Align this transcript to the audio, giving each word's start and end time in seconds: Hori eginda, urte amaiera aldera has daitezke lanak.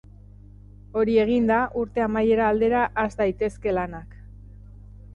Hori 1.01 1.17
eginda, 1.25 1.59
urte 1.83 2.05
amaiera 2.07 2.49
aldera 2.55 2.83
has 3.03 3.07
daitezke 3.23 3.79
lanak. 3.81 4.21